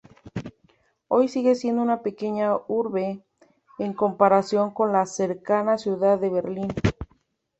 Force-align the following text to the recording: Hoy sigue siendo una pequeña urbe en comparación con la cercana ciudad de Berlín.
Hoy 1.09 1.27
sigue 1.27 1.53
siendo 1.53 1.83
una 1.83 2.01
pequeña 2.01 2.53
urbe 2.67 3.21
en 3.77 3.93
comparación 3.93 4.71
con 4.73 4.91
la 4.91 5.05
cercana 5.05 5.77
ciudad 5.77 6.17
de 6.19 6.29
Berlín. 6.29 6.73